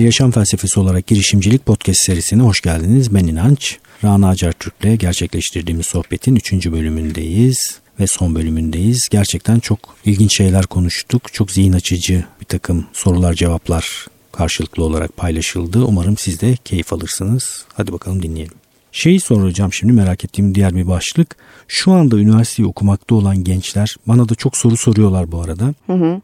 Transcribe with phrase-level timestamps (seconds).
[0.00, 3.14] Bir Yaşam Felsefesi olarak girişimcilik podcast serisine hoş geldiniz.
[3.14, 3.78] Ben İnanç.
[4.04, 6.52] Rana Acar Türk'le gerçekleştirdiğimiz sohbetin 3.
[6.52, 9.08] bölümündeyiz ve son bölümündeyiz.
[9.10, 11.32] Gerçekten çok ilginç şeyler konuştuk.
[11.32, 15.84] Çok zihin açıcı bir takım sorular cevaplar karşılıklı olarak paylaşıldı.
[15.84, 17.64] Umarım siz de keyif alırsınız.
[17.74, 18.54] Hadi bakalım dinleyelim.
[18.92, 21.36] Şeyi soracağım şimdi merak ettiğim diğer bir başlık.
[21.68, 25.74] Şu anda üniversiteyi okumakta olan gençler bana da çok soru soruyorlar bu arada.
[25.86, 26.20] Hı hı.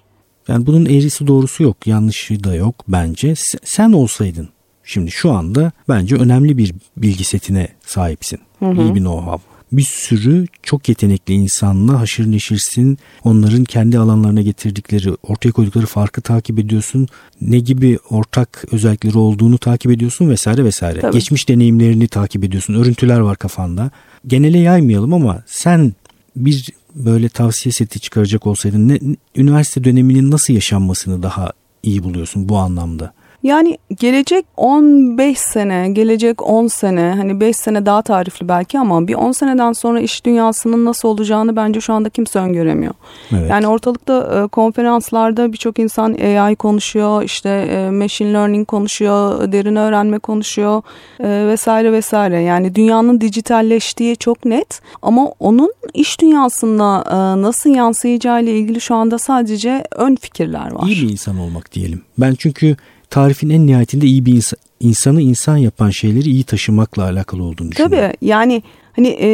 [0.49, 3.35] Yani bunun eğrisi doğrusu yok, yanlışı da yok bence.
[3.65, 4.49] Sen olsaydın
[4.85, 8.39] şimdi şu anda bence önemli bir bilgi setine sahipsin.
[8.59, 8.83] Hı hı.
[8.83, 9.41] İyi bir know-how
[9.73, 12.99] bir sürü çok yetenekli insanla haşır neşirsin.
[13.25, 17.09] Onların kendi alanlarına getirdikleri, ortaya koydukları farkı takip ediyorsun.
[17.41, 21.01] Ne gibi ortak özellikleri olduğunu takip ediyorsun vesaire vesaire.
[21.01, 21.13] Tabii.
[21.13, 22.75] Geçmiş deneyimlerini takip ediyorsun.
[22.75, 23.91] Örüntüler var kafanda.
[24.27, 25.95] Genele yaymayalım ama sen
[26.37, 28.99] bir böyle tavsiye seti çıkaracak olsaydın ne,
[29.37, 33.13] üniversite döneminin nasıl yaşanmasını daha iyi buluyorsun bu anlamda?
[33.47, 39.15] Yani gelecek 15 sene, gelecek 10 sene hani 5 sene daha tarifli belki ama bir
[39.15, 42.95] 10 seneden sonra iş dünyasının nasıl olacağını bence şu anda kimse öngöremiyor.
[43.33, 43.51] Evet.
[43.51, 50.19] Yani ortalıkta e, konferanslarda birçok insan AI konuşuyor, işte e, machine learning konuşuyor, derin öğrenme
[50.19, 50.83] konuşuyor
[51.21, 52.41] e, vesaire vesaire.
[52.41, 57.05] Yani dünyanın dijitalleştiği çok net ama onun iş dünyasında
[57.43, 60.87] nasıl yansıyacağı ile ilgili şu anda sadece ön fikirler var.
[60.87, 62.03] İyi bir insan olmak diyelim.
[62.19, 62.77] Ben çünkü
[63.11, 67.99] tarifin en nihayetinde iyi bir insan, insanı insan yapan şeyleri iyi taşımakla alakalı olduğunu düşünüyorum.
[67.99, 68.63] Tabii yani
[68.97, 69.29] hani e,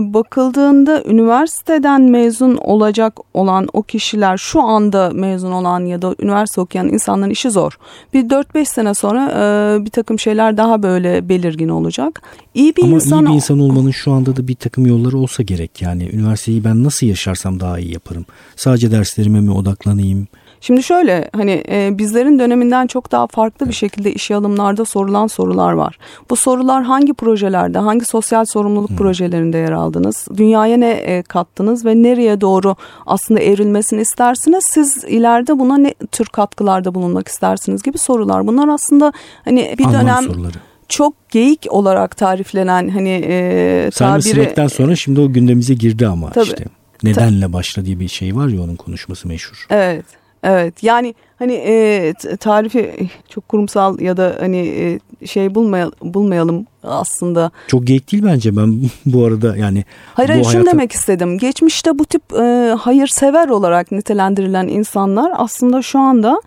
[0.00, 6.88] bakıldığında üniversiteden mezun olacak olan o kişiler şu anda mezun olan ya da üniversite okuyan
[6.88, 7.78] insanların işi zor.
[8.14, 12.22] Bir 4-5 sene sonra e, bir takım şeyler daha böyle belirgin olacak.
[12.54, 15.42] İyi bir Ama insan iyi bir insan olmanın şu anda da bir takım yolları olsa
[15.42, 18.26] gerek yani üniversiteyi ben nasıl yaşarsam daha iyi yaparım.
[18.56, 20.28] Sadece derslerime mi odaklanayım?
[20.64, 25.72] Şimdi şöyle hani e, bizlerin döneminden çok daha farklı bir şekilde işe alımlarda sorulan sorular
[25.72, 25.98] var.
[26.30, 28.96] Bu sorular hangi projelerde, hangi sosyal sorumluluk hmm.
[28.96, 30.28] projelerinde yer aldınız?
[30.36, 32.76] Dünyaya ne e, kattınız ve nereye doğru
[33.06, 34.64] aslında evrilmesini istersiniz?
[34.64, 38.46] Siz ileride buna ne tür katkılarda bulunmak istersiniz gibi sorular.
[38.46, 39.12] Bunlar aslında
[39.44, 40.58] hani bir Anlam dönem soruları
[40.88, 44.52] çok geyik olarak tariflenen hani e, tabiri...
[44.56, 46.44] Sen sonra şimdi o gündemimize girdi ama Tabii.
[46.44, 46.64] işte.
[47.02, 49.66] Nedenle başla diye bir şey var ya onun konuşması meşhur.
[49.70, 50.23] Evet.
[50.44, 57.50] Evet yani hani e, tarifi çok kurumsal ya da hani e, şey bulmayalım, bulmayalım aslında.
[57.68, 59.84] Çok geyik değil bence ben bu arada yani.
[60.14, 60.50] Hayır hayır hayata...
[60.50, 61.38] şunu demek istedim.
[61.38, 66.40] Geçmişte bu tip e, hayırsever olarak nitelendirilen insanlar aslında şu anda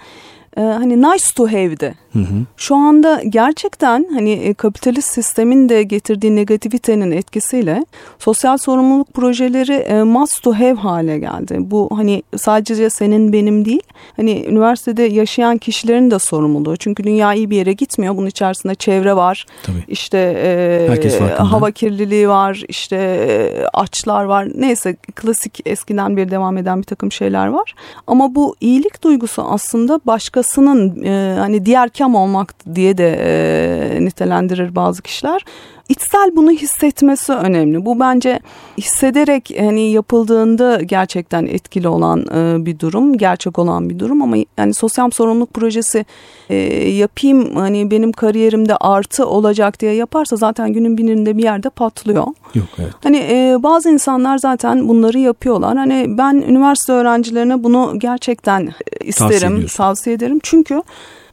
[0.57, 1.95] e, hani nice to have'di.
[2.17, 2.45] Hı hı.
[2.57, 7.85] Şu anda gerçekten hani e, kapitalist sistemin de getirdiği negativitenin etkisiyle
[8.19, 11.57] sosyal sorumluluk projeleri e, must to have hale geldi.
[11.59, 13.83] Bu hani sadece senin benim değil
[14.16, 16.77] hani üniversitede yaşayan kişilerin de sorumluluğu.
[16.77, 18.17] Çünkü dünya iyi bir yere gitmiyor.
[18.17, 19.45] Bunun içerisinde çevre var.
[19.63, 19.83] Tabii.
[19.88, 22.63] İşte e, hava kirliliği var.
[22.67, 24.47] işte e, açlar var.
[24.56, 27.75] Neyse klasik eskiden bir devam eden bir takım şeyler var.
[28.07, 34.75] Ama bu iyilik duygusu aslında başkasının e, hani diğer kam olmak diye de e, nitelendirir
[34.75, 35.45] bazı kişiler.
[35.90, 37.85] İçsel bunu hissetmesi önemli.
[37.85, 38.40] Bu bence
[38.78, 44.73] hissederek hani yapıldığında gerçekten etkili olan e, bir durum, gerçek olan bir durum ama yani
[44.73, 46.06] sosyal sorumluluk projesi
[46.50, 46.56] e,
[46.90, 52.28] yapayım hani benim kariyerimde artı olacak diye yaparsa zaten günün birinde bir yerde patlıyor.
[52.56, 52.94] Yok evet.
[53.03, 55.78] Hani e, bazı insanlar zaten bunları yapıyorlar.
[55.78, 60.39] Hani ben üniversite öğrencilerine bunu gerçekten isterim, tavsiye, tavsiye ederim.
[60.44, 60.81] Çünkü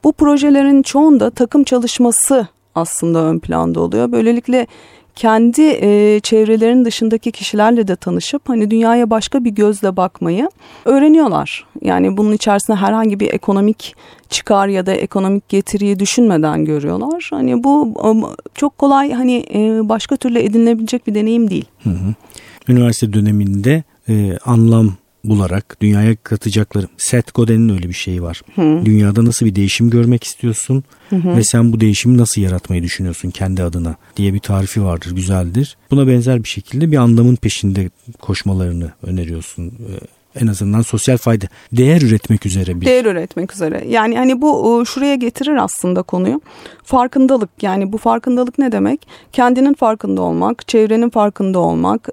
[0.04, 4.12] bu projelerin çoğunda takım çalışması aslında ön planda oluyor.
[4.12, 4.66] Böylelikle
[5.14, 10.48] kendi e, çevrelerin dışındaki kişilerle de tanışıp hani dünyaya başka bir gözle bakmayı
[10.84, 11.66] öğreniyorlar.
[11.82, 13.94] Yani bunun içerisinde herhangi bir ekonomik
[14.28, 17.28] çıkar ya da ekonomik getiriyi düşünmeden görüyorlar.
[17.30, 17.94] Hani bu
[18.54, 21.64] çok kolay hani e, başka türlü edinilebilecek bir deneyim değil.
[21.82, 22.14] Hı hı.
[22.68, 24.92] Üniversite döneminde e, anlam
[25.24, 26.88] bularak dünyaya katacaklarım.
[26.96, 28.42] Seth Godin'in öyle bir şeyi var.
[28.54, 28.80] Hı.
[28.84, 31.36] Dünyada nasıl bir değişim görmek istiyorsun hı hı.
[31.36, 35.76] ve sen bu değişimi nasıl yaratmayı düşünüyorsun kendi adına diye bir tarifi vardır, güzeldir.
[35.90, 37.90] Buna benzer bir şekilde bir anlamın peşinde
[38.20, 39.72] koşmalarını öneriyorsun
[40.40, 42.86] en azından sosyal fayda değer üretmek üzere bir.
[42.86, 43.84] Değer üretmek üzere.
[43.88, 46.40] Yani hani bu şuraya getirir aslında konuyu.
[46.84, 49.08] Farkındalık yani bu farkındalık ne demek?
[49.32, 52.08] Kendinin farkında olmak, çevrenin farkında olmak,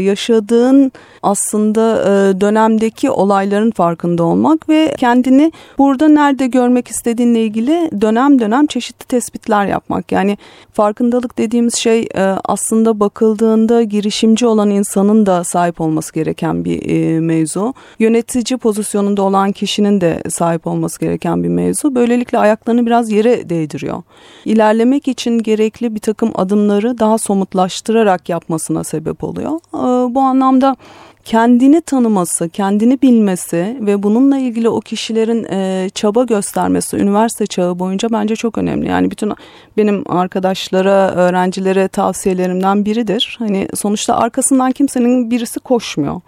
[0.00, 0.92] yaşadığın
[1.22, 2.04] aslında
[2.40, 9.66] dönemdeki olayların farkında olmak ve kendini burada nerede görmek istediğinle ilgili dönem dönem çeşitli tespitler
[9.66, 10.12] yapmak.
[10.12, 10.38] Yani
[10.72, 12.08] farkındalık dediğimiz şey
[12.44, 17.74] aslında bakıldığında girişimci olan insanın da sahip olması gereken bir mevzu mevzu.
[17.98, 21.94] Yönetici pozisyonunda olan kişinin de sahip olması gereken bir mevzu.
[21.94, 24.02] Böylelikle ayaklarını biraz yere değdiriyor.
[24.44, 29.52] İlerlemek için gerekli bir takım adımları daha somutlaştırarak yapmasına sebep oluyor.
[29.74, 30.76] Ee, bu anlamda
[31.24, 38.08] kendini tanıması, kendini bilmesi ve bununla ilgili o kişilerin e, çaba göstermesi üniversite çağı boyunca
[38.12, 38.88] bence çok önemli.
[38.88, 39.32] Yani bütün
[39.76, 43.36] benim arkadaşlara, öğrencilere tavsiyelerimden biridir.
[43.38, 46.20] Hani sonuçta arkasından kimsenin birisi koşmuyor.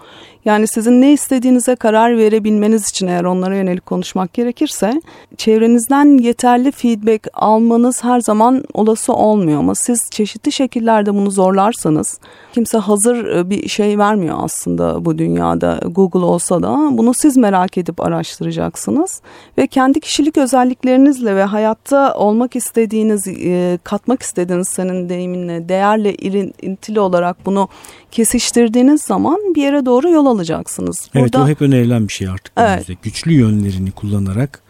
[0.44, 5.02] Yani sizin ne istediğinize karar verebilmeniz için eğer onlara yönelik konuşmak gerekirse
[5.36, 12.20] çevrenizden yeterli feedback almanız her zaman olası olmuyor ama siz çeşitli şekillerde bunu zorlarsanız
[12.52, 17.78] kimse hazır e, bir şey vermiyor aslında bu dünyada Google olsa da bunu siz merak
[17.78, 19.20] edip araştıracaksınız
[19.58, 27.00] ve kendi kişilik özelliklerinizle ve hayatta olmak istediğiniz e, katmak istediğiniz senin deyiminle değerle ilintili
[27.00, 27.68] olarak bunu
[28.10, 31.08] kesiştirdiğiniz zaman bir yere doğru yol alacaksınız.
[31.14, 32.52] Evet o hep önerilen bir şey artık.
[32.56, 32.86] Evet.
[33.02, 34.62] Güçlü yönlerini kullanarak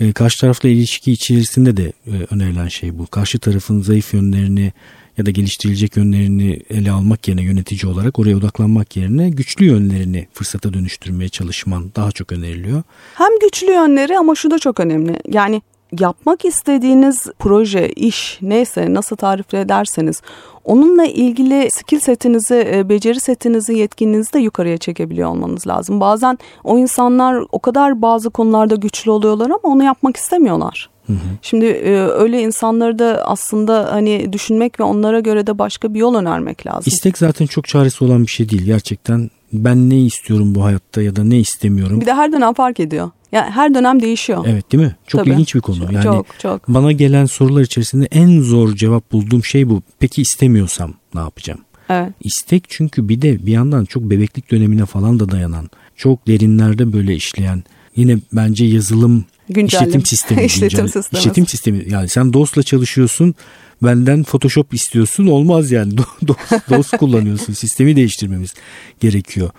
[0.00, 3.06] e, karşı tarafla ilişki içerisinde de e, önerilen şey bu.
[3.06, 4.72] Karşı tarafın zayıf yönlerini
[5.18, 10.74] ya da geliştirilecek yönlerini ele almak yerine yönetici olarak oraya odaklanmak yerine güçlü yönlerini fırsata
[10.74, 12.82] dönüştürmeye çalışman daha çok öneriliyor.
[13.14, 15.20] Hem güçlü yönleri ama şu da çok önemli.
[15.28, 15.62] Yani
[16.00, 20.22] yapmak istediğiniz proje, iş neyse nasıl tarif ederseniz
[20.64, 26.00] onunla ilgili skill setinizi, e, beceri setinizi, yetkinliğinizi de yukarıya çekebiliyor olmanız lazım.
[26.00, 30.91] Bazen o insanlar o kadar bazı konularda güçlü oluyorlar ama onu yapmak istemiyorlar.
[31.06, 31.16] Hı hı.
[31.42, 36.14] Şimdi e, öyle insanları da aslında hani düşünmek ve onlara göre de başka bir yol
[36.14, 36.84] önermek lazım.
[36.86, 39.30] İstek zaten çok çaresi olan bir şey değil gerçekten.
[39.52, 42.00] Ben ne istiyorum bu hayatta ya da ne istemiyorum.
[42.00, 43.10] Bir de her dönem fark ediyor.
[43.32, 44.44] Yani her dönem değişiyor.
[44.48, 44.96] Evet değil mi?
[45.06, 45.30] Çok Tabii.
[45.30, 45.92] ilginç bir konu.
[45.92, 46.68] Yani çok, çok.
[46.68, 49.82] bana gelen sorular içerisinde en zor cevap bulduğum şey bu.
[49.98, 51.60] Peki istemiyorsam ne yapacağım?
[51.88, 52.12] Evet.
[52.20, 57.14] İstek çünkü bir de bir yandan çok bebeklik dönemine falan da dayanan, çok derinlerde böyle
[57.14, 57.64] işleyen,
[57.96, 59.84] yine bence yazılım Güncellim.
[59.88, 60.44] işletim sistemi.
[60.44, 61.20] işletim sistemi.
[61.20, 61.84] İşletim sistemi.
[61.88, 63.34] Yani sen DOS'la çalışıyorsun
[63.82, 65.96] benden Photoshop istiyorsun olmaz yani.
[66.28, 66.36] DOS,
[66.70, 67.52] DOS kullanıyorsun.
[67.52, 68.54] Sistemi değiştirmemiz
[69.00, 69.50] gerekiyor.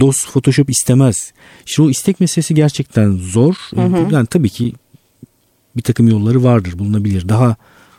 [0.00, 1.32] DOS Photoshop istemez.
[1.66, 3.54] İşte o istek meselesi gerçekten zor.
[3.74, 4.14] Hı hı.
[4.14, 4.72] Yani tabii ki
[5.76, 7.28] bir takım yolları vardır bulunabilir.
[7.28, 7.56] Daha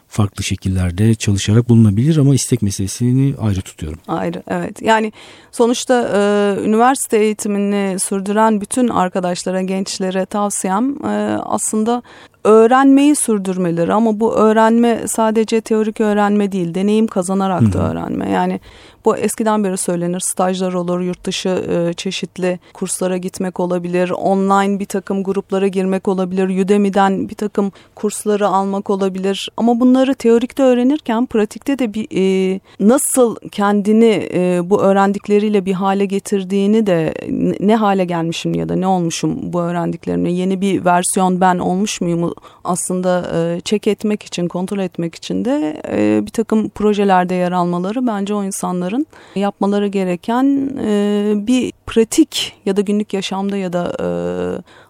[0.10, 4.00] farklı şekillerde çalışarak bulunabilir ama istek meselesini ayrı tutuyorum.
[4.08, 5.14] Ayrı evet yani
[5.52, 6.20] sonuçta e,
[6.66, 12.04] üniversite eğitimini sürdüren bütün arkadaşlara gençlere tavsiyem e, aslında
[12.44, 17.74] öğrenmeyi sürdürmeleri ama bu öğrenme sadece teorik öğrenme değil deneyim kazanarak Hı-hı.
[17.74, 18.59] da öğrenme yani
[19.06, 20.19] bu eskiden beri söylenir.
[20.19, 26.63] Stajlar olur, yurt dışı e, çeşitli kurslara gitmek olabilir, online bir takım gruplara girmek olabilir,
[26.63, 29.50] Udemy'den bir takım kursları almak olabilir.
[29.57, 36.06] Ama bunları teorikte öğrenirken pratikte de bir e, nasıl kendini e, bu öğrendikleriyle bir hale
[36.06, 37.13] getirdiğini de
[37.59, 42.29] ne hale gelmişim ya da ne olmuşum bu öğrendiklerimle yeni bir versiyon ben olmuş muyum
[42.64, 48.08] aslında e, check etmek için, kontrol etmek için de e, bir takım projelerde yer almaları
[48.08, 49.06] bence o insanların
[49.36, 54.08] yapmaları gereken e, bir pratik ya da günlük yaşamda ya da e,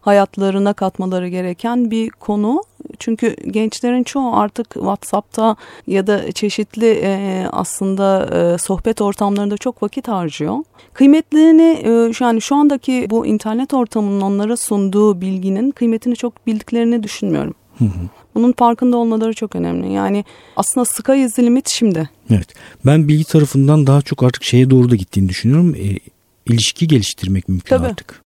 [0.01, 2.63] hayatlarına katmaları gereken bir konu.
[2.99, 5.55] Çünkü gençlerin çoğu artık WhatsApp'ta
[5.87, 10.57] ya da çeşitli e, aslında e, sohbet ortamlarında çok vakit harcıyor.
[10.93, 17.53] Kıymetlerini e, yani şu andaki bu internet ortamının onlara sunduğu bilginin kıymetini çok bildiklerini düşünmüyorum.
[17.77, 18.09] Hı hı.
[18.35, 19.91] Bunun farkında olmaları çok önemli.
[19.91, 20.25] Yani
[20.56, 22.09] aslında sky is the limit şimdi.
[22.29, 22.47] Evet.
[22.85, 25.75] Ben bilgi tarafından daha çok artık şeye doğru da gittiğini düşünüyorum.
[25.75, 25.97] E,
[26.45, 27.87] ilişki geliştirmek mümkün Tabii.
[27.87, 28.29] artık.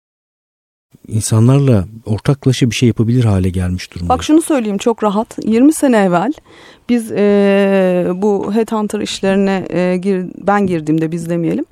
[1.07, 4.09] İnsanlarla ortaklaşa bir şey yapabilir hale gelmiş durumda.
[4.09, 5.37] Bak şunu söyleyeyim çok rahat.
[5.43, 6.33] 20 sene evvel
[6.89, 11.65] biz e, bu headhunter işlerine e, gir, ben girdiğimde biz demeyelim.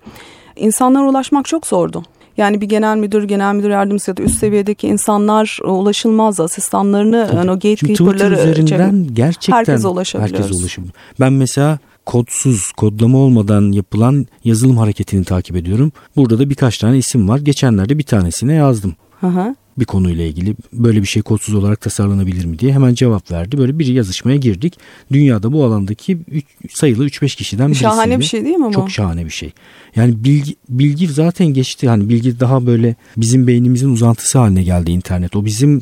[0.55, 2.03] İnsanlara ulaşmak çok zordu.
[2.37, 6.39] Yani bir genel müdür, genel müdür yardımcısı ya da üst seviyedeki insanlar ulaşılmaz.
[6.39, 7.37] Asistanlarını, Tabii.
[7.37, 10.39] yani o gatekeeper'ları üzerinden gerçekten herkese ulaşabiliyoruz.
[10.39, 10.93] Herkese ulaşabiliyor.
[11.19, 15.91] Ben mesela kodsuz, kodlama olmadan yapılan yazılım hareketini takip ediyorum.
[16.15, 17.39] Burada da birkaç tane isim var.
[17.39, 18.95] Geçenlerde bir tanesine yazdım.
[19.27, 23.57] Hı bir konuyla ilgili böyle bir şey kodsuz olarak tasarlanabilir mi diye hemen cevap verdi.
[23.57, 24.79] Böyle bir yazışmaya girdik.
[25.11, 27.81] Dünyada bu alandaki üç, sayılı 3-5 kişiden birisi.
[27.81, 28.71] Şahane bir şey değil mi bu?
[28.71, 29.51] Çok şahane bir şey.
[29.95, 31.89] Yani bilgi, bilgi zaten geçti.
[31.89, 35.35] Hani bilgi daha böyle bizim beynimizin uzantısı haline geldi internet.
[35.35, 35.81] O bizim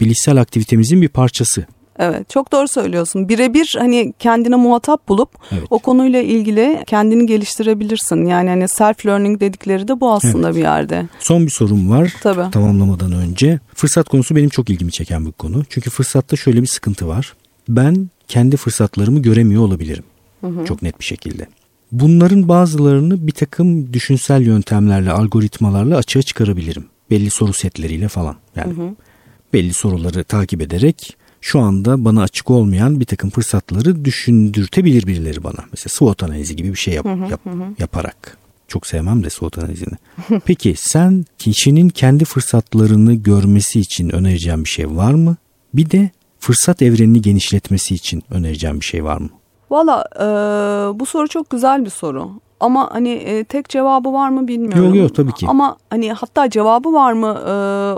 [0.00, 1.66] bilişsel aktivitemizin bir parçası.
[2.02, 3.28] Evet çok doğru söylüyorsun.
[3.28, 5.62] Birebir hani kendine muhatap bulup evet.
[5.70, 8.26] o konuyla ilgili kendini geliştirebilirsin.
[8.26, 10.56] Yani hani self learning dedikleri de bu aslında evet.
[10.56, 11.08] bir yerde.
[11.18, 12.50] Son bir sorum var Tabii.
[12.50, 13.60] tamamlamadan önce.
[13.74, 15.64] Fırsat konusu benim çok ilgimi çeken bir konu.
[15.68, 17.34] Çünkü fırsatta şöyle bir sıkıntı var.
[17.68, 20.04] Ben kendi fırsatlarımı göremiyor olabilirim.
[20.40, 20.64] Hı hı.
[20.64, 21.46] Çok net bir şekilde.
[21.92, 26.84] Bunların bazılarını bir takım düşünsel yöntemlerle, algoritmalarla açığa çıkarabilirim.
[27.10, 28.36] Belli soru setleriyle falan.
[28.56, 28.94] Yani hı hı.
[29.52, 35.64] belli soruları takip ederek şu anda bana açık olmayan bir takım fırsatları düşündürtebilir birileri bana.
[35.72, 37.40] Mesela SWOT analizi gibi bir şey yap, yap,
[37.78, 38.38] yaparak.
[38.68, 39.94] Çok sevmem de SWOT analizini.
[40.44, 45.36] Peki sen kişinin kendi fırsatlarını görmesi için önereceğin bir şey var mı?
[45.74, 49.28] Bir de fırsat evrenini genişletmesi için önereceğim bir şey var mı?
[49.70, 50.24] Valla e,
[51.00, 52.30] bu soru çok güzel bir soru.
[52.62, 54.84] Ama hani e, tek cevabı var mı bilmiyorum.
[54.84, 55.46] Yok yok tabii ki.
[55.48, 57.50] Ama hani hatta cevabı var mı e,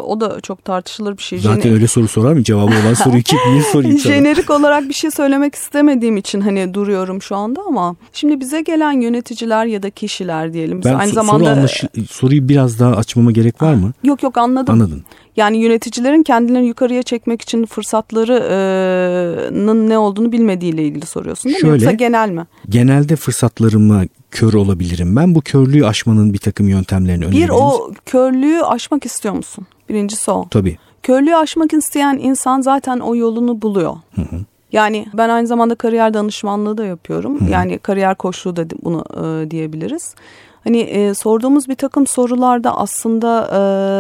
[0.03, 1.39] o da çok tartışılır bir şey.
[1.39, 1.73] Zaten Jene...
[1.73, 2.45] öyle soru sorar mı?
[2.45, 4.15] Cevabı olan soruyu kim niye sorayım sana?
[4.15, 9.01] Jenerik olarak bir şey söylemek istemediğim için hani duruyorum şu anda ama şimdi bize gelen
[9.01, 10.79] yöneticiler ya da kişiler diyelim.
[10.79, 13.93] Biz ben aynı so- zamanda soru anlaşı- soruyu biraz daha açmama gerek var mı?
[14.05, 14.75] Yok yok anladım.
[14.75, 15.03] Anladın.
[15.37, 21.83] Yani yöneticilerin kendilerini yukarıya çekmek için fırsatlarının ne olduğunu bilmediğiyle ilgili soruyorsun değil Şöyle, mi?
[21.83, 22.47] Yoksa genel mi?
[22.69, 25.17] Genelde fırsatlarımı kör olabilirim.
[25.17, 27.49] Ben bu körlüğü aşmanın bir takım yöntemlerini önerebilirim.
[27.49, 29.67] Bir o körlüğü aşmak istiyor musun?
[29.89, 30.49] Birincisi o.
[30.51, 30.79] Tabii.
[31.03, 33.97] Körlüğü aşmak isteyen insan zaten o yolunu buluyor.
[34.15, 34.41] Hı hı.
[34.73, 37.41] Yani ben aynı zamanda kariyer danışmanlığı da yapıyorum.
[37.41, 37.51] Hı.
[37.51, 40.15] Yani kariyer koçluğu da bunu e, diyebiliriz.
[40.65, 43.49] Hani e, sorduğumuz bir takım sorularda aslında...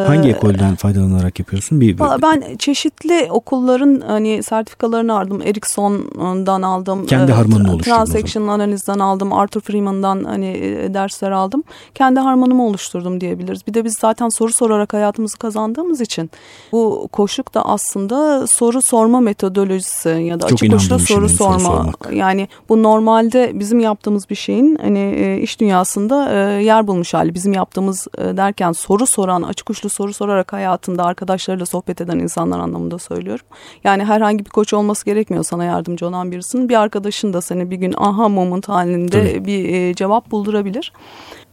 [0.04, 1.80] E, Hangi ekolden faydalanarak yapıyorsun?
[1.80, 2.22] Bir, bir...
[2.22, 5.42] Ben çeşitli okulların hani sertifikalarını aldım.
[5.42, 7.06] Ericsson'dan aldım.
[7.06, 7.96] Kendi e, harmanını oluşturdum.
[7.96, 9.32] Transaction analizden aldım.
[9.32, 11.64] Arthur Freeman'dan hani e, dersler aldım.
[11.94, 13.66] Kendi harmanımı oluşturdum diyebiliriz.
[13.66, 16.30] Bir de biz zaten soru sorarak hayatımızı kazandığımız için
[16.72, 21.58] bu koşuk da aslında soru sorma metodolojisi ya da Çok açık uçlu soru sorma.
[21.58, 27.34] Soru yani bu normalde bizim yaptığımız bir şeyin hani e, iş dünyasında yer bulmuş hali.
[27.34, 32.58] Bizim yaptığımız e, derken soru soran, açık uçlu soru sorarak hayatında arkadaşlarıyla sohbet eden insanlar
[32.58, 33.46] anlamında söylüyorum.
[33.84, 36.68] Yani herhangi bir koç olması gerekmiyor sana yardımcı olan birisinin.
[36.68, 39.44] Bir arkadaşın da seni bir gün aha moment halinde Tabii.
[39.44, 40.92] bir e, cevap buldurabilir.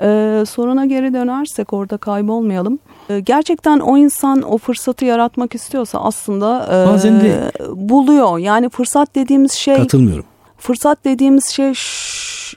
[0.03, 2.79] Ee, soruna geri dönersek orada kaybolmayalım.
[3.09, 8.37] Ee, gerçekten o insan o fırsatı yaratmak istiyorsa aslında e, Bazen de buluyor.
[8.37, 9.77] Yani fırsat dediğimiz şey...
[9.77, 10.25] Katılmıyorum.
[10.57, 11.73] Fırsat dediğimiz şey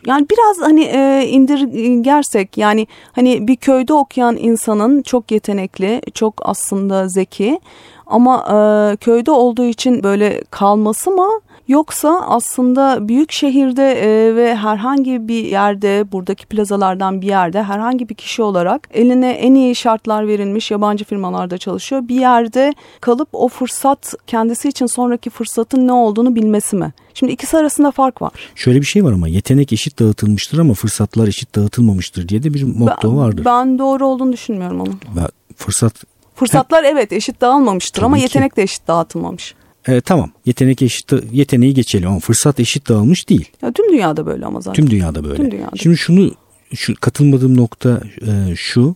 [0.06, 7.08] yani biraz hani e, indirgersek yani hani bir köyde okuyan insanın çok yetenekli, çok aslında
[7.08, 7.60] zeki
[8.06, 11.28] ama e, köyde olduğu için böyle kalması mı
[11.68, 18.14] Yoksa aslında büyük şehirde e, ve herhangi bir yerde buradaki plazalardan bir yerde herhangi bir
[18.14, 22.09] kişi olarak eline en iyi şartlar verilmiş yabancı firmalarda çalışıyor.
[22.09, 26.92] Bir yerde kalıp o fırsat kendisi için sonraki fırsatın ne olduğunu bilmesi mi?
[27.14, 28.33] Şimdi ikisi arasında fark var.
[28.54, 32.62] Şöyle bir şey var ama yetenek eşit dağıtılmıştır ama fırsatlar eşit dağıtılmamıştır diye de bir
[32.62, 33.44] motto ben, vardır.
[33.44, 35.00] Ben doğru olduğunu düşünmüyorum onun.
[35.16, 35.94] Ben, fırsat
[36.35, 38.23] Fırsatlar evet eşit dağılmamıştır Tabii ama ki.
[38.23, 39.54] yetenek de eşit dağıtılmamış.
[39.88, 43.50] E, tamam yetenek eşit yeteneği geçelim ama fırsat eşit dağılmış değil.
[43.62, 44.82] Ya tüm dünyada böyle ama zaten.
[44.82, 45.36] Tüm dünyada böyle.
[45.36, 45.76] Tüm dünyada.
[45.76, 46.34] Şimdi şunu
[46.74, 48.94] şu katılmadığım nokta e, şu.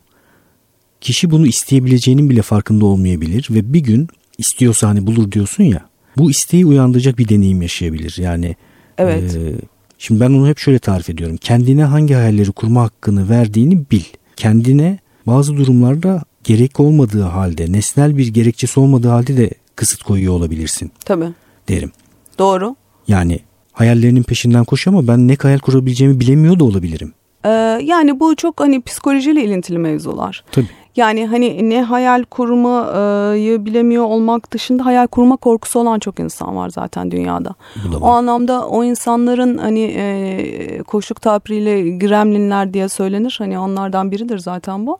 [1.00, 5.88] Kişi bunu isteyebileceğinin bile farkında olmayabilir ve bir gün istiyorsa hani bulur diyorsun ya.
[6.16, 8.16] Bu isteği uyandıracak bir deneyim yaşayabilir.
[8.18, 8.56] Yani
[8.98, 9.36] Evet.
[9.36, 9.54] E,
[9.98, 11.36] şimdi ben onu hep şöyle tarif ediyorum.
[11.36, 14.02] Kendine hangi hayalleri kurma hakkını verdiğini bil.
[14.36, 20.92] Kendine bazı durumlarda gerek olmadığı halde, nesnel bir gerekçesi olmadığı halde de kısıt koyuyor olabilirsin.
[21.04, 21.28] Tabii.
[21.68, 21.92] Derim.
[22.38, 22.76] Doğru.
[23.08, 23.38] Yani
[23.72, 27.12] hayallerinin peşinden koş ama ben ne hayal kurabileceğimi bilemiyor da olabilirim.
[27.44, 27.48] Ee,
[27.84, 30.44] yani bu çok hani psikolojiyle ilintili mevzular.
[30.52, 30.68] Tabii.
[30.96, 36.70] Yani hani ne hayal kurmayı bilemiyor olmak dışında hayal kurma korkusu olan çok insan var
[36.70, 37.54] zaten dünyada.
[38.00, 43.34] O anlamda o insanların hani e, koşuk tabiriyle gremlinler diye söylenir.
[43.38, 44.98] Hani onlardan biridir zaten bu.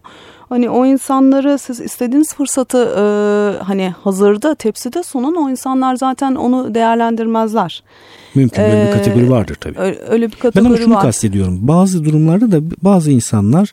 [0.49, 3.03] Hani o insanları siz istediğiniz fırsatı e,
[3.63, 7.83] hani hazırda tepside sunun o insanlar zaten onu değerlendirmezler.
[8.35, 9.79] Mümkün böyle bir kategori vardır tabii.
[10.09, 10.71] Öyle bir kategori var.
[10.71, 11.03] Ben ama şunu var.
[11.03, 11.59] kastediyorum.
[11.63, 13.73] Bazı durumlarda da bazı insanlar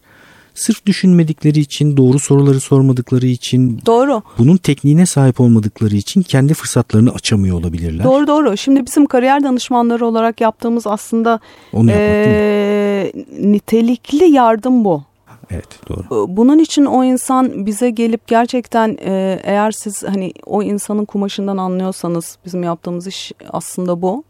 [0.56, 4.22] sırf düşünmedikleri için, doğru soruları sormadıkları için, doğru.
[4.38, 8.04] bunun tekniğine sahip olmadıkları için kendi fırsatlarını açamıyor olabilirler.
[8.04, 8.58] Doğru doğru.
[8.58, 11.40] Şimdi bizim kariyer danışmanları olarak yaptığımız aslında
[11.74, 15.04] Onu e, nitelikli yardım bu.
[15.52, 16.28] Evet doğru.
[16.38, 18.98] Bunun için o insan bize gelip gerçekten
[19.44, 24.24] eğer siz hani o insanın kumaşından anlıyorsanız bizim yaptığımız iş aslında bu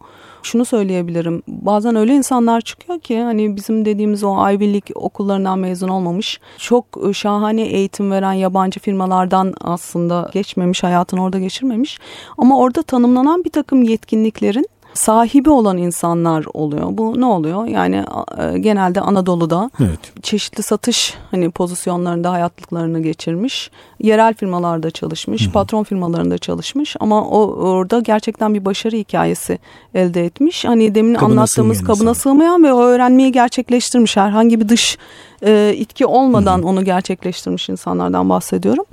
[0.46, 1.44] şunu söyleyebilirim.
[1.48, 6.40] Bazen öyle insanlar çıkıyor ki hani bizim dediğimiz o Ivy League okullarından mezun olmamış.
[6.58, 12.00] Çok şahane eğitim veren yabancı firmalardan aslında geçmemiş, hayatını orada geçirmemiş.
[12.38, 16.88] Ama orada tanımlanan bir takım yetkinliklerin sahibi olan insanlar oluyor.
[16.92, 17.66] Bu ne oluyor?
[17.66, 18.06] Yani
[18.38, 20.00] e, genelde Anadolu'da evet.
[20.24, 23.72] çeşitli satış hani pozisyonlarında hayatlıklarını geçirmiş.
[24.00, 25.52] Yerel firmalarda çalışmış, Hı-hı.
[25.52, 29.60] patron firmalarında çalışmış ama o orada gerçekten bir başarı hikayesi
[29.94, 30.66] elde etmiş.
[30.66, 32.14] Hani demin kabına anlattığımız kabına insan.
[32.14, 34.18] sığmayan ve o öğrenmeyi gerçekleştirmiş.
[34.18, 34.98] Herhangi bir dış
[35.46, 36.68] e, itki olmadan Hı-hı.
[36.68, 38.86] onu gerçekleştirmiş insanlardan bahsediyorum.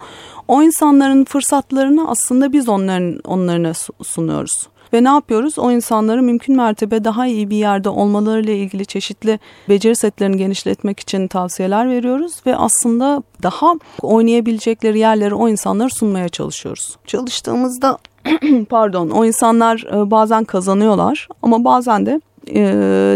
[0.49, 4.69] O insanların fırsatlarını aslında biz onların onlarına sunuyoruz.
[4.93, 5.59] Ve ne yapıyoruz?
[5.59, 11.29] O insanları mümkün mertebe daha iyi bir yerde olmalarıyla ilgili çeşitli beceri setlerini genişletmek için
[11.29, 16.97] tavsiyeler veriyoruz ve aslında daha oynayabilecekleri yerleri o insanlara sunmaya çalışıyoruz.
[17.07, 17.99] Çalıştığımızda
[18.69, 22.63] pardon o insanlar e, bazen kazanıyorlar ama bazen de e,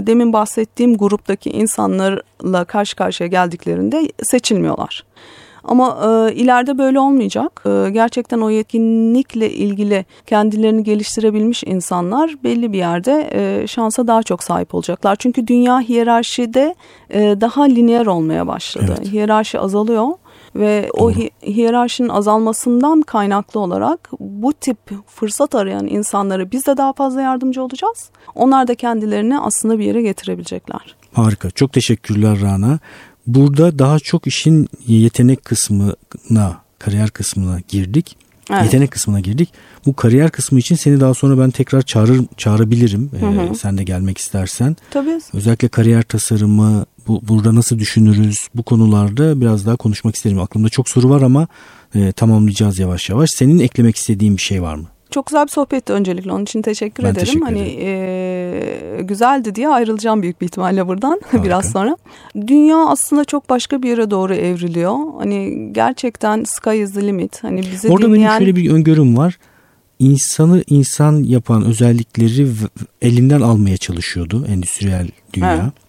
[0.06, 5.04] demin bahsettiğim gruptaki insanlarla karşı karşıya geldiklerinde seçilmiyorlar.
[5.66, 7.62] Ama e, ileride böyle olmayacak.
[7.66, 14.42] E, gerçekten o yetkinlikle ilgili kendilerini geliştirebilmiş insanlar belli bir yerde e, şansa daha çok
[14.42, 15.16] sahip olacaklar.
[15.16, 16.74] Çünkü dünya hiyerarşide
[17.10, 18.94] e, daha lineer olmaya başladı.
[18.98, 19.12] Evet.
[19.12, 20.08] Hiyerarşi azalıyor
[20.56, 21.04] ve Doğru.
[21.04, 27.22] o hi- hiyerarşinin azalmasından kaynaklı olarak bu tip fırsat arayan insanlara biz de daha fazla
[27.22, 28.10] yardımcı olacağız.
[28.34, 30.96] Onlar da kendilerini aslında bir yere getirebilecekler.
[31.12, 31.50] Harika.
[31.50, 32.78] Çok teşekkürler Rana.
[33.26, 38.16] Burada daha çok işin yetenek kısmına, kariyer kısmına girdik.
[38.50, 38.64] Evet.
[38.64, 39.48] Yetenek kısmına girdik.
[39.86, 43.10] Bu kariyer kısmı için seni daha sonra ben tekrar çağırır çağırabilirim.
[43.20, 43.40] Hı hı.
[43.40, 44.76] Ee, sen de gelmek istersen.
[44.90, 45.20] Tabii.
[45.32, 48.48] Özellikle kariyer tasarımı, bu burada nasıl düşünürüz?
[48.54, 50.40] Bu konularda biraz daha konuşmak isterim.
[50.40, 51.48] Aklımda çok soru var ama
[51.94, 53.30] e, tamamlayacağız yavaş yavaş.
[53.30, 54.86] Senin eklemek istediğin bir şey var mı?
[55.10, 56.32] Çok güzel bir sohbetti öncelikle.
[56.32, 57.26] Onun için teşekkür ben ederim.
[57.26, 61.96] Teşekkür hani e, güzeldi diye ayrılacağım büyük bir ihtimalle buradan biraz sonra.
[62.46, 64.96] Dünya aslında çok başka bir yere doğru evriliyor.
[65.18, 67.44] Hani gerçekten sky is the limit.
[67.44, 68.30] Hani bizi Orada dinleyen...
[68.30, 69.38] benim şöyle bir öngörüm var.
[69.98, 72.48] İnsanı insan yapan özellikleri
[73.02, 75.54] elinden almaya çalışıyordu endüstriyel dünya.
[75.54, 75.86] Evet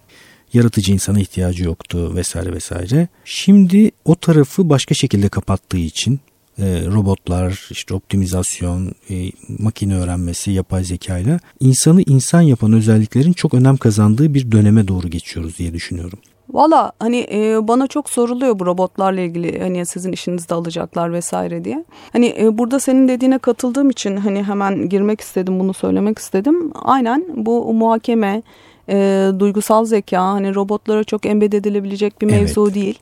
[0.54, 3.08] yaratıcı insana ihtiyacı yoktu vesaire vesaire.
[3.26, 6.20] Şimdi o tarafı başka şekilde kapattığı için
[6.60, 13.54] e, robotlar, işte optimizasyon, e, makine öğrenmesi, yapay zeka ile insanı insan yapan özelliklerin çok
[13.54, 16.20] önem kazandığı bir döneme doğru geçiyoruz diye düşünüyorum.
[16.50, 21.86] Valla hani e, bana çok soruluyor bu robotlarla ilgili hani sizin işinizde alacaklar vesaire diye.
[22.14, 26.72] Hani e, burada senin dediğine katıldığım için hani hemen girmek istedim bunu söylemek istedim.
[26.76, 28.44] Aynen bu muhakeme,
[28.90, 32.76] e, duygusal zeka hani robotlara çok embed edilebilecek bir mevzu evet.
[32.76, 33.00] değil.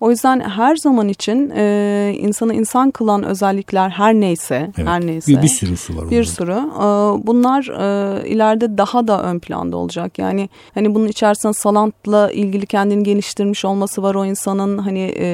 [0.00, 4.88] O yüzden her zaman için e, insanı insan kılan özellikler her neyse, evet.
[4.88, 5.32] her neyse.
[5.32, 6.10] Bir, bir sürüsü var.
[6.10, 6.30] Bir onların.
[6.30, 6.52] sürü.
[6.52, 6.86] E,
[7.26, 10.18] bunlar e, ileride daha da ön planda olacak.
[10.18, 15.26] Yani hani bunun içerisinde salantla ilgili kendini geliştirmiş olması var o insanın hani e,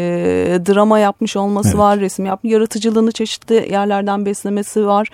[0.67, 1.79] drama yapmış olması evet.
[1.79, 5.09] var, resim yapmış, yaratıcılığını çeşitli yerlerden beslemesi var.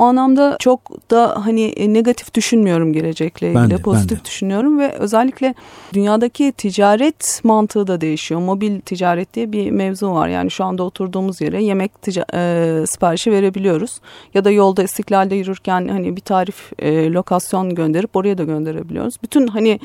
[0.00, 3.62] O anlamda çok da hani e, negatif düşünmüyorum gelecekle ilgili.
[3.62, 4.24] Ben de, pozitif ben de.
[4.24, 5.54] düşünüyorum ve özellikle
[5.92, 8.40] dünyadaki ticaret mantığı da değişiyor.
[8.40, 10.28] Mobil ticaret diye bir mevzu var.
[10.28, 11.92] Yani şu anda oturduğumuz yere yemek
[12.34, 14.00] e, siparişi verebiliyoruz.
[14.34, 19.14] Ya da yolda istiklalde yürürken hani bir tarif e, lokasyon gönderip oraya da gönderebiliyoruz.
[19.22, 19.80] Bütün hani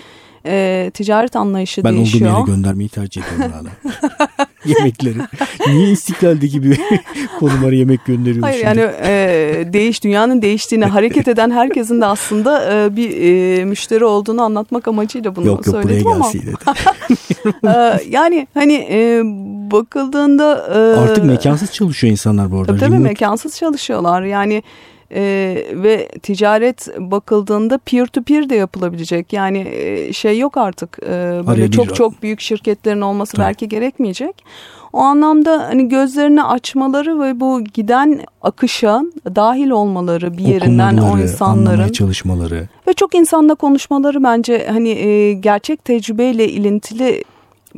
[0.46, 2.30] e, ticaret anlayışı ben değişiyor.
[2.30, 3.96] Ben olduğum yere göndermeyi tercih ediyorum hala.
[4.66, 5.18] Yemekleri.
[5.68, 6.78] Niye istiklalde gibi
[7.40, 8.42] konumlara yemek gönderiyorsun?
[8.42, 8.80] Hayır şimdi?
[8.80, 14.42] yani e, değiş dünyanın değiştiğini hareket eden herkesin de aslında e, bir e, müşteri olduğunu
[14.42, 16.32] anlatmak amacıyla bunu yok, yok, söyledim ama.
[17.76, 19.22] e, yani hani e,
[19.72, 22.68] bakıldığında e, artık mekansız çalışıyor insanlar bu arada.
[22.68, 24.24] Tabii, tabii mekansız çalışıyorlar.
[24.24, 24.64] Yani
[25.12, 25.22] e,
[25.74, 29.34] ve ticaret bakıldığında peer to peer de yapılabilecek.
[29.34, 33.46] Yani e, şey yok artık e, böyle çok çok büyük şirketlerin olması Tabii.
[33.46, 34.46] belki gerekmeyecek.
[34.94, 39.02] O anlamda hani gözlerini açmaları ve bu giden akışa
[39.36, 45.86] dahil olmaları bir yerinden o insanların çalışmaları ve çok insanla konuşmaları bence hani e, gerçek
[45.86, 47.24] tecrübeyle ilintili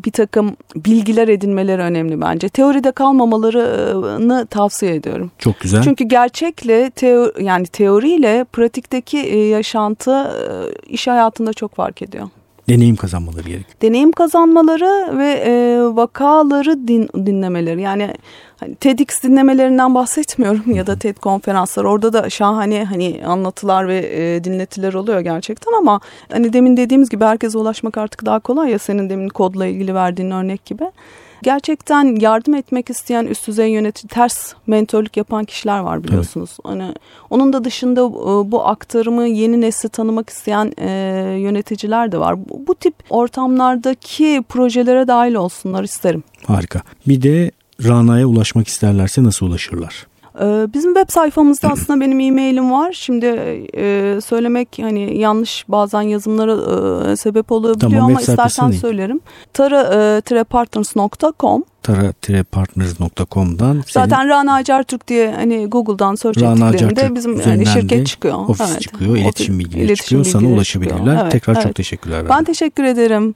[0.05, 2.49] bir takım bilgiler edinmeleri önemli bence.
[2.49, 5.31] Teoride kalmamalarını tavsiye ediyorum.
[5.37, 5.83] Çok güzel.
[5.83, 10.43] Çünkü gerçekle teo yani teoriyle pratikteki e, yaşantı e,
[10.87, 12.29] iş hayatında çok fark ediyor
[12.69, 13.81] deneyim kazanmaları gerek.
[13.81, 17.81] Deneyim kazanmaları ve e, vakaları din, dinlemeleri.
[17.81, 18.13] Yani
[18.59, 21.83] hani TEDx dinlemelerinden bahsetmiyorum ya da TED konferanslar.
[21.83, 25.99] Orada da şahane hani anlatılar ve e, dinletiler oluyor gerçekten ama
[26.31, 30.31] hani demin dediğimiz gibi herkese ulaşmak artık daha kolay ya senin demin kodla ilgili verdiğin
[30.31, 30.85] örnek gibi
[31.43, 36.57] gerçekten yardım etmek isteyen üst düzey yönetici ters mentörlük yapan kişiler var biliyorsunuz.
[36.65, 36.81] Evet.
[36.81, 36.93] Hani
[37.29, 40.89] onun da dışında e, bu aktarımı yeni nesli tanımak isteyen e,
[41.39, 42.49] yöneticiler de var.
[42.49, 46.23] Bu, bu tip ortamlardaki projelere dahil olsunlar isterim.
[46.45, 46.81] Harika.
[47.07, 47.51] Bir de
[47.83, 50.07] Rana'ya ulaşmak isterlerse nasıl ulaşırlar?
[50.41, 52.93] Ee, bizim web sayfamızda aslında benim e-mailim var.
[52.93, 53.25] Şimdi
[53.77, 59.19] e, söylemek hani yanlış bazen yazımlara e, sebep olabiliyor tamam, ama istersen söylerim.
[59.53, 68.07] tara-partners.com tara-partners.com'dan Zaten Rana Acar Türk diye hani Google'dan search Rana ettiklerinde bizim hani şirket
[68.07, 68.37] çıkıyor.
[68.47, 68.81] Ofis evet.
[68.81, 70.25] çıkıyor, iletişim bilgileri iletişim çıkıyor.
[70.25, 71.21] Bilgileri Sana ulaşabilirler.
[71.21, 71.63] Evet, Tekrar evet.
[71.63, 72.29] çok teşekkürler.
[72.29, 73.35] Ben teşekkür ederim.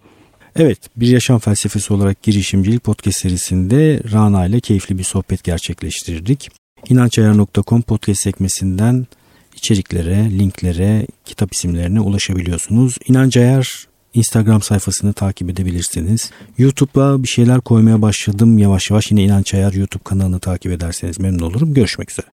[0.55, 6.60] Evet, bir yaşam felsefesi olarak girişimcilik podcast serisinde Rana ile keyifli bir sohbet gerçekleştirdik.
[6.89, 9.07] İnançayar.com podcast sekmesinden
[9.55, 12.97] içeriklere, linklere, kitap isimlerine ulaşabiliyorsunuz.
[13.07, 16.31] İnancayar Instagram sayfasını takip edebilirsiniz.
[16.57, 19.11] YouTube'a bir şeyler koymaya başladım yavaş yavaş.
[19.11, 21.73] Yine İnanç Ayar YouTube kanalını takip ederseniz memnun olurum.
[21.73, 22.27] Görüşmek üzere.